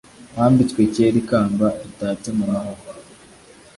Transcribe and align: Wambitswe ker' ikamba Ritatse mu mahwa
Wambitswe 0.37 0.81
ker' 0.93 1.17
ikamba 1.21 1.67
Ritatse 1.83 2.29
mu 2.37 2.45
mahwa 2.53 2.79